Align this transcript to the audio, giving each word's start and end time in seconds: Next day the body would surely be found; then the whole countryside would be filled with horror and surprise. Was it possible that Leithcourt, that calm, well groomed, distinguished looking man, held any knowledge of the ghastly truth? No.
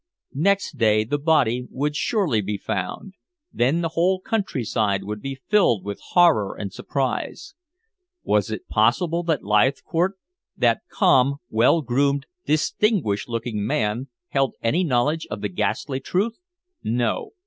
Next 0.33 0.79
day 0.79 1.03
the 1.03 1.19
body 1.19 1.67
would 1.69 1.95
surely 1.95 2.41
be 2.41 2.57
found; 2.57 3.13
then 3.53 3.81
the 3.81 3.89
whole 3.89 4.19
countryside 4.19 5.03
would 5.03 5.21
be 5.21 5.37
filled 5.47 5.83
with 5.85 5.99
horror 6.13 6.57
and 6.57 6.73
surprise. 6.73 7.53
Was 8.23 8.49
it 8.49 8.67
possible 8.67 9.21
that 9.25 9.43
Leithcourt, 9.43 10.15
that 10.57 10.81
calm, 10.89 11.35
well 11.51 11.83
groomed, 11.83 12.25
distinguished 12.47 13.29
looking 13.29 13.63
man, 13.63 14.07
held 14.29 14.55
any 14.63 14.83
knowledge 14.83 15.27
of 15.29 15.41
the 15.41 15.49
ghastly 15.49 15.99
truth? 15.99 16.39
No. 16.83 17.33